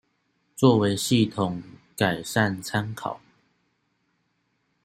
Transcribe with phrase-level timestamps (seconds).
[0.55, 1.61] 作為系統
[1.95, 3.21] 改善參考